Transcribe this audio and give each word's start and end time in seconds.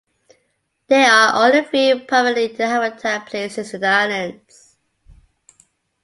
There 0.87 1.11
are 1.11 1.45
only 1.45 1.63
three 1.63 1.99
permanently 2.05 2.49
inhabited 2.59 3.21
places 3.27 3.71
in 3.75 3.81
the 3.81 3.87
islands. 3.87 4.75